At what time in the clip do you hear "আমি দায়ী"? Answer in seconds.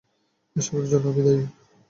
1.11-1.43